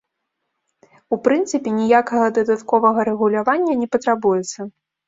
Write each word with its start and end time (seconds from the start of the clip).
У 1.17 1.19
прынцыпе 1.27 1.69
ніякага 1.81 2.33
дадатковага 2.41 2.99
рэгулявання 3.13 3.73
не 3.85 3.95
патрабуецца. 3.95 4.59